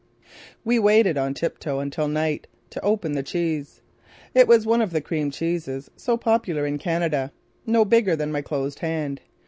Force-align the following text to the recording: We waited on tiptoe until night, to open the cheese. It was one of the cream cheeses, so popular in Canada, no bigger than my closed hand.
We 0.65 0.79
waited 0.79 1.15
on 1.15 1.35
tiptoe 1.35 1.77
until 1.77 2.07
night, 2.07 2.47
to 2.71 2.81
open 2.81 3.11
the 3.11 3.21
cheese. 3.21 3.83
It 4.33 4.47
was 4.47 4.65
one 4.65 4.81
of 4.81 4.89
the 4.89 4.99
cream 4.99 5.29
cheeses, 5.29 5.91
so 5.95 6.17
popular 6.17 6.65
in 6.65 6.79
Canada, 6.79 7.31
no 7.67 7.85
bigger 7.85 8.15
than 8.15 8.31
my 8.31 8.41
closed 8.41 8.79
hand. 8.79 9.21